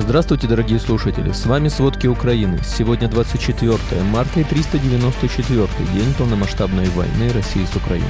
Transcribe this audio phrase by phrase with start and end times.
[0.00, 1.30] Здравствуйте, дорогие слушатели!
[1.30, 2.58] С вами «Сводки Украины».
[2.64, 8.08] Сегодня 24 марта и 394 день полномасштабной войны России с Украиной.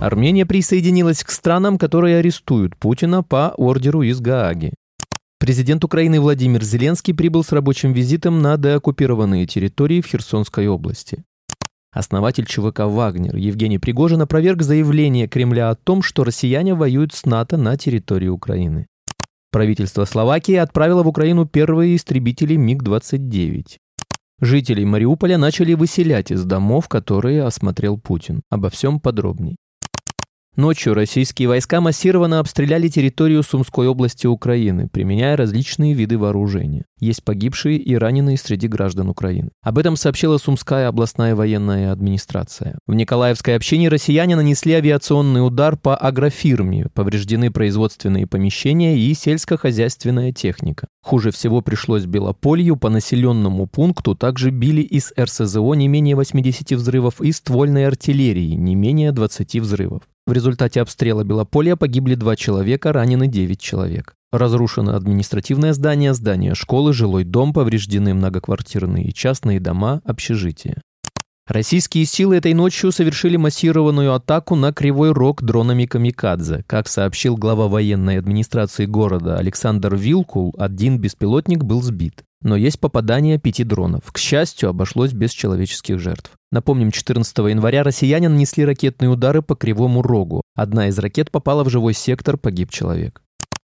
[0.00, 4.74] Армения присоединилась к странам, которые арестуют Путина по ордеру из Гааги.
[5.38, 11.22] Президент Украины Владимир Зеленский прибыл с рабочим визитом на деоккупированные территории в Херсонской области.
[11.92, 17.56] Основатель ЧВК «Вагнер» Евгений Пригожин опроверг заявление Кремля о том, что россияне воюют с НАТО
[17.56, 18.88] на территории Украины.
[19.52, 23.78] Правительство Словакии отправило в Украину первые истребители МиГ-29.
[24.40, 28.42] Жителей Мариуполя начали выселять из домов, которые осмотрел Путин.
[28.48, 29.56] Обо всем подробней.
[30.56, 36.84] Ночью российские войска массированно обстреляли территорию Сумской области Украины, применяя различные виды вооружения.
[36.98, 39.50] Есть погибшие и раненые среди граждан Украины.
[39.62, 42.78] Об этом сообщила Сумская областная военная администрация.
[42.86, 50.88] В Николаевской общине россияне нанесли авиационный удар по агрофирме, повреждены производственные помещения и сельскохозяйственная техника.
[51.02, 57.20] Хуже всего пришлось Белополью, по населенному пункту также били из РСЗО не менее 80 взрывов
[57.20, 60.02] и ствольной артиллерии не менее 20 взрывов.
[60.26, 64.14] В результате обстрела Белополья погибли два человека, ранены 9 человек.
[64.32, 70.82] Разрушено административное здание, здание школы, жилой дом, повреждены многоквартирные и частные дома, общежития.
[71.48, 76.62] Российские силы этой ночью совершили массированную атаку на Кривой Рог дронами «Камикадзе».
[76.68, 82.22] Как сообщил глава военной администрации города Александр Вилкул, один беспилотник был сбит.
[82.42, 84.10] Но есть попадание пяти дронов.
[84.12, 86.32] К счастью, обошлось без человеческих жертв.
[86.50, 90.42] Напомним, 14 января россияне нанесли ракетные удары по Кривому Рогу.
[90.54, 93.22] Одна из ракет попала в живой сектор, погиб человек.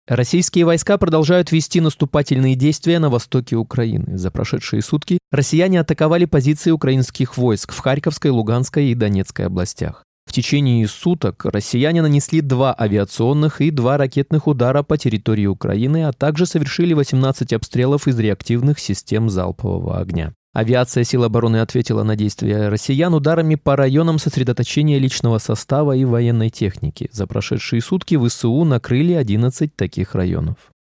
[0.08, 4.18] Российские войска продолжают вести наступательные действия на востоке Украины.
[4.18, 10.02] За прошедшие сутки россияне атаковали позиции украинских войск в Харьковской, Луганской и Донецкой областях.
[10.26, 16.12] В течение суток россияне нанесли два авиационных и два ракетных удара по территории Украины, а
[16.12, 20.32] также совершили 18 обстрелов из реактивных систем залпового огня.
[20.54, 26.50] Авиация сил обороны ответила на действия россиян ударами по районам сосредоточения личного состава и военной
[26.50, 27.08] техники.
[27.10, 30.71] За прошедшие сутки ВСУ накрыли 11 таких районов.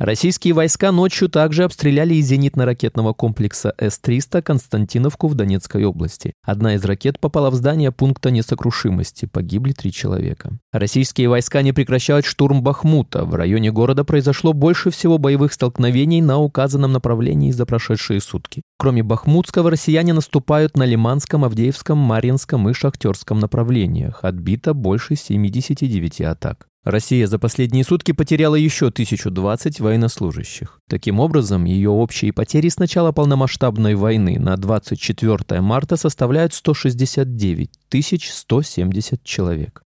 [0.00, 6.32] Российские войска ночью также обстреляли из зенитно-ракетного комплекса С-300 Константиновку в Донецкой области.
[6.42, 10.58] Одна из ракет попала в здание пункта несокрушимости, погибли три человека.
[10.72, 13.26] Российские войска не прекращают штурм Бахмута.
[13.26, 18.62] В районе города произошло больше всего боевых столкновений на указанном направлении за прошедшие сутки.
[18.78, 24.20] Кроме Бахмутского, россияне наступают на Лиманском, Авдеевском, Марьинском и Шахтерском направлениях.
[24.22, 26.69] Отбито больше 79 атак.
[26.84, 30.80] Россия за последние сутки потеряла еще 1020 военнослужащих.
[30.88, 37.70] Таким образом, ее общие потери с начала полномасштабной войны на 24 марта составляют 169
[38.30, 39.82] 170 человек.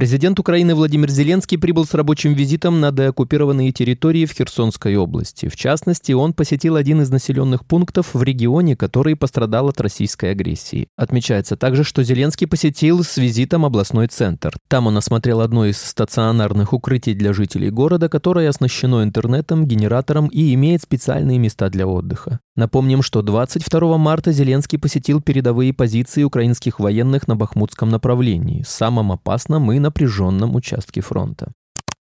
[0.00, 5.50] Президент Украины Владимир Зеленский прибыл с рабочим визитом на деоккупированные территории в Херсонской области.
[5.50, 10.88] В частности, он посетил один из населенных пунктов в регионе, который пострадал от российской агрессии.
[10.96, 14.56] Отмечается также, что Зеленский посетил с визитом областной центр.
[14.68, 20.54] Там он осмотрел одно из стационарных укрытий для жителей города, которое оснащено интернетом, генератором и
[20.54, 22.40] имеет специальные места для отдыха.
[22.60, 29.72] Напомним, что 22 марта Зеленский посетил передовые позиции украинских военных на Бахмутском направлении, самом опасном
[29.72, 31.52] и напряженном участке фронта.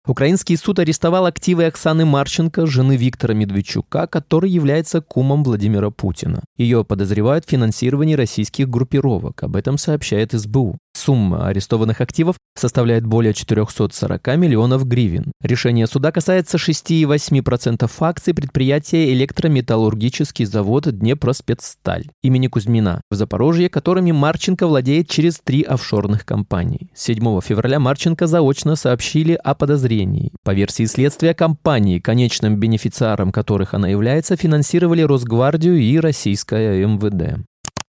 [0.06, 6.42] Украинский суд арестовал активы Оксаны Марченко, жены Виктора Медведчука, который является кумом Владимира Путина.
[6.58, 10.78] Ее подозревают в финансировании российских группировок, об этом сообщает СБУ.
[11.02, 15.32] Сумма арестованных активов составляет более 440 миллионов гривен.
[15.42, 24.68] Решение суда касается 6,8% акций предприятия электрометаллургический завод Днепроспецсталь имени Кузьмина в Запорожье, которыми Марченко
[24.68, 26.92] владеет через три офшорных компании.
[26.94, 30.32] 7 февраля Марченко заочно сообщили о подозрении.
[30.44, 37.44] По версии следствия, компании, конечным бенефициаром которых она является, финансировали Росгвардию и российское МВД.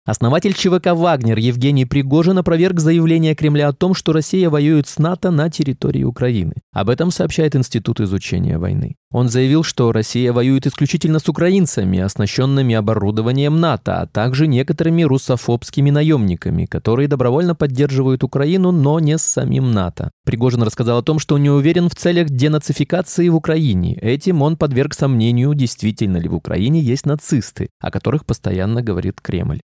[0.07, 5.33] Основатель ЧВК «Вагнер» Евгений Пригожин опроверг заявление Кремля о том, что Россия воюет с НАТО
[5.33, 6.53] на территории Украины.
[6.73, 8.95] Об этом сообщает Институт изучения войны.
[9.11, 15.91] Он заявил, что Россия воюет исключительно с украинцами, оснащенными оборудованием НАТО, а также некоторыми русофобскими
[15.91, 20.13] наемниками, которые добровольно поддерживают Украину, но не с самим НАТО.
[20.25, 23.99] Пригожин рассказал о том, что не уверен в целях денацификации в Украине.
[24.01, 29.59] Этим он подверг сомнению, действительно ли в Украине есть нацисты, о которых постоянно говорит Кремль.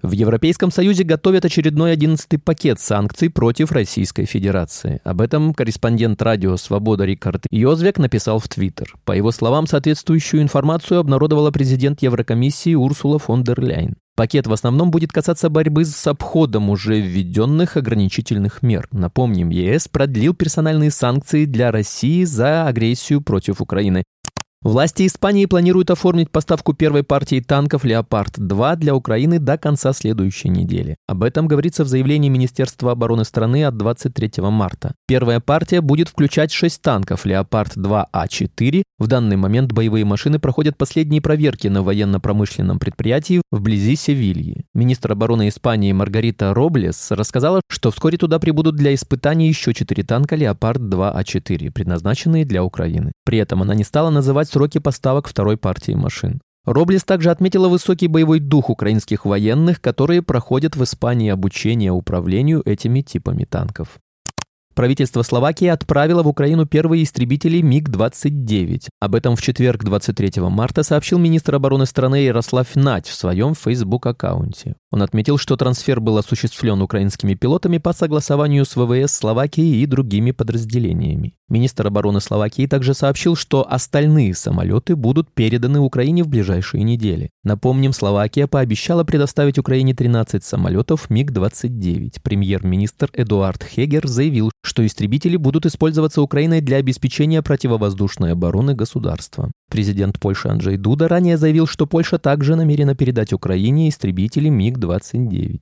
[0.00, 5.00] В Европейском Союзе готовят очередной одиннадцатый пакет санкций против Российской Федерации.
[5.02, 8.94] Об этом корреспондент радио «Свобода» Рикард Йозвек написал в Твиттер.
[9.04, 13.96] По его словам, соответствующую информацию обнародовала президент Еврокомиссии Урсула фон дер Ляйн.
[14.14, 18.88] Пакет в основном будет касаться борьбы с обходом уже введенных ограничительных мер.
[18.92, 24.02] Напомним, ЕС продлил персональные санкции для России за агрессию против Украины.
[24.60, 30.96] Власти Испании планируют оформить поставку первой партии танков «Леопард-2» для Украины до конца следующей недели.
[31.06, 34.96] Об этом говорится в заявлении Министерства обороны страны от 23 марта.
[35.06, 38.82] Первая партия будет включать 6 танков «Леопард-2А4».
[38.98, 44.64] В данный момент боевые машины проходят последние проверки на военно-промышленном предприятии вблизи Севильи.
[44.74, 50.34] Министр обороны Испании Маргарита Роблес рассказала, что вскоре туда прибудут для испытаний еще 4 танка
[50.34, 53.12] «Леопард-2А4», предназначенные для Украины.
[53.24, 56.40] При этом она не стала называть узнать сроки поставок второй партии машин.
[56.64, 63.02] Роблес также отметила высокий боевой дух украинских военных, которые проходят в Испании обучение управлению этими
[63.02, 63.98] типами танков.
[64.74, 68.88] Правительство Словакии отправило в Украину первые истребители МиГ-29.
[69.00, 74.76] Об этом в четверг, 23 марта, сообщил министр обороны страны Ярослав Нать в своем Facebook-аккаунте.
[74.92, 80.30] Он отметил, что трансфер был осуществлен украинскими пилотами по согласованию с ВВС Словакии и другими
[80.30, 81.32] подразделениями.
[81.48, 87.30] Министр обороны Словакии также сообщил, что остальные самолеты будут переданы Украине в ближайшие недели.
[87.42, 92.20] Напомним, Словакия пообещала предоставить Украине 13 самолетов МиГ-29.
[92.22, 99.50] Премьер-министр Эдуард Хегер заявил, что истребители будут использоваться Украиной для обеспечения противовоздушной обороны государства.
[99.70, 105.60] Президент Польши Анджей Дуда ранее заявил, что Польша также намерена передать Украине истребители МиГ-29.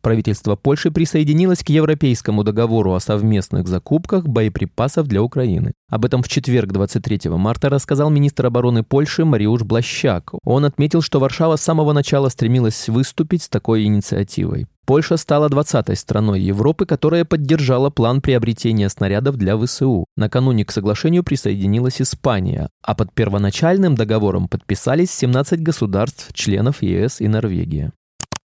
[0.00, 5.72] Правительство Польши присоединилось к Европейскому договору о совместных закупках боеприпасов для Украины.
[5.90, 10.32] Об этом в четверг, 23 марта, рассказал министр обороны Польши Мариуш Блащак.
[10.44, 14.66] Он отметил, что Варшава с самого начала стремилась выступить с такой инициативой.
[14.86, 20.06] Польша стала 20-й страной Европы, которая поддержала план приобретения снарядов для ВСУ.
[20.16, 27.28] Накануне к соглашению присоединилась Испания, а под первоначальным договором подписались 17 государств, членов ЕС и
[27.28, 27.92] Норвегия.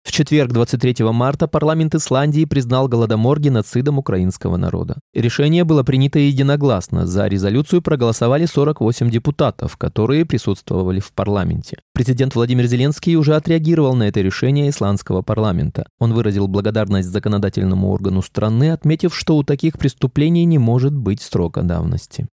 [0.09, 4.97] В четверг, 23 марта, парламент Исландии признал голодомор геноцидом украинского народа.
[5.13, 7.07] Решение было принято единогласно.
[7.07, 11.77] За резолюцию проголосовали 48 депутатов, которые присутствовали в парламенте.
[11.93, 15.85] Президент Владимир Зеленский уже отреагировал на это решение исландского парламента.
[15.99, 21.61] Он выразил благодарность законодательному органу страны, отметив, что у таких преступлений не может быть срока
[21.61, 22.29] давности.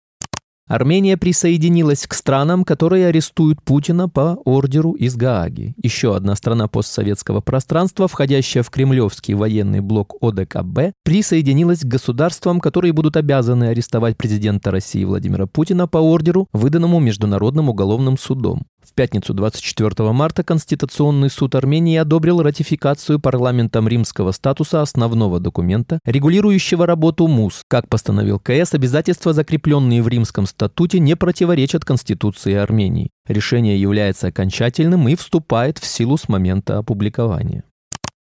[0.67, 5.75] Армения присоединилась к странам, которые арестуют Путина по ордеру из Гааги.
[5.83, 12.93] Еще одна страна постсоветского пространства, входящая в кремлевский военный блок ОДКБ, присоединилась к государствам, которые
[12.93, 18.63] будут обязаны арестовать президента России Владимира Путина по ордеру, выданному Международным уголовным судом.
[18.87, 26.85] В пятницу 24 марта Конституционный суд Армении одобрил ратификацию парламентом римского статуса основного документа, регулирующего
[26.85, 27.63] работу МУС.
[27.67, 33.09] Как постановил КС, обязательства, закрепленные в римском статуте, не противоречат Конституции Армении.
[33.27, 37.63] Решение является окончательным и вступает в силу с момента опубликования.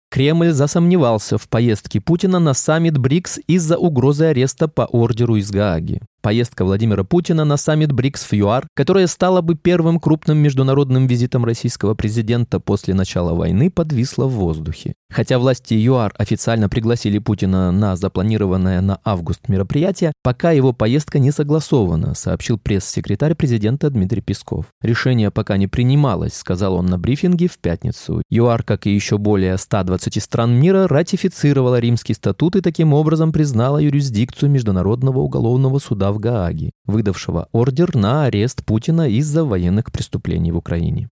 [0.09, 6.01] Кремль засомневался в поездке Путина на саммит БРИКС из-за угрозы ареста по ордеру из Гааги.
[6.23, 11.43] Поездка Владимира Путина на саммит БРИКС в ЮАР, которая стала бы первым крупным международным визитом
[11.43, 14.93] российского президента после начала войны, подвисла в воздухе.
[15.11, 21.31] Хотя власти ЮАР официально пригласили Путина на запланированное на август мероприятие, пока его поездка не
[21.31, 24.67] согласована, сообщил пресс-секретарь президента Дмитрий Песков.
[24.81, 28.21] Решение пока не принималось, сказал он на брифинге в пятницу.
[28.29, 33.79] ЮАР, как и еще более 120 стран мира, ратифицировала римский статут и таким образом признала
[33.79, 35.79] юрисдикцию Международного уголовного
[36.13, 41.09] в Гааге, выдавшего ордер на арест Путина из-за военных преступлений в Украине.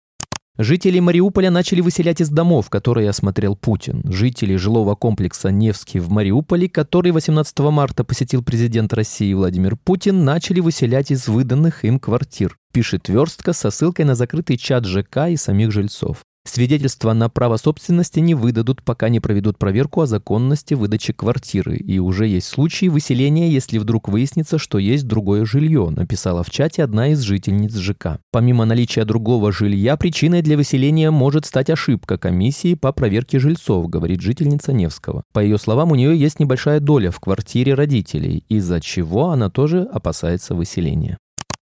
[0.57, 4.03] Жители Мариуполя начали выселять из домов, которые осмотрел Путин.
[4.05, 10.59] Жители жилого комплекса «Невский» в Мариуполе, который 18 марта посетил президент России Владимир Путин, начали
[10.59, 15.71] выселять из выданных им квартир, пишет Верстка со ссылкой на закрытый чат ЖК и самих
[15.71, 16.17] жильцов.
[16.43, 21.77] Свидетельства на право собственности не выдадут, пока не проведут проверку о законности выдачи квартиры.
[21.77, 26.83] И уже есть случаи выселения, если вдруг выяснится, что есть другое жилье, написала в чате
[26.83, 28.19] одна из жительниц ЖК.
[28.31, 34.21] Помимо наличия другого жилья, причиной для выселения может стать ошибка комиссии по проверке жильцов, говорит
[34.21, 35.23] жительница Невского.
[35.33, 39.83] По ее словам, у нее есть небольшая доля в квартире родителей, из-за чего она тоже
[39.83, 41.17] опасается выселения.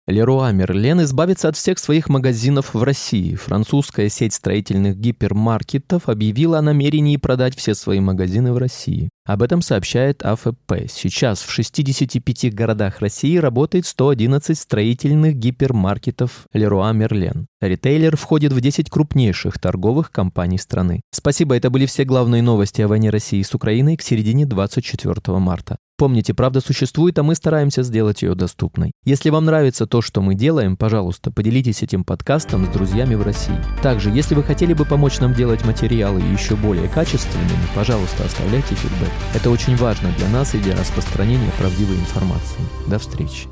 [0.07, 3.35] Леруа Мерлен избавится от всех своих магазинов в России.
[3.35, 9.09] Французская сеть строительных гипермаркетов объявила о намерении продать все свои магазины в России.
[9.25, 10.89] Об этом сообщает АФП.
[10.89, 17.45] Сейчас в 65 городах России работает 111 строительных гипермаркетов Леруа Мерлен.
[17.61, 21.01] Ритейлер входит в 10 крупнейших торговых компаний страны.
[21.11, 25.77] Спасибо, это были все главные новости о войне России с Украиной к середине 24 марта.
[25.97, 28.91] Помните, правда существует, а мы стараемся сделать ее доступной.
[29.05, 33.55] Если вам нравится то, что мы делаем, пожалуйста, поделитесь этим подкастом с друзьями в России.
[33.83, 39.11] Также, если вы хотели бы помочь нам делать материалы еще более качественными, пожалуйста, оставляйте фидбэк.
[39.35, 42.61] Это очень важно для нас и для распространения правдивой информации.
[42.87, 43.50] До встречи.